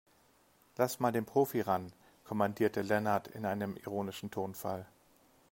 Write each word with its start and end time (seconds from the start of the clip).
"Lass 0.79 0.99
mal 0.99 1.11
den 1.11 1.25
Profi 1.27 1.61
ran", 1.61 1.93
kommandierte 2.23 2.81
Lennart 2.81 3.27
in 3.27 3.45
einem 3.45 3.77
ironischen 3.77 4.31
Tonfall. 4.31 4.87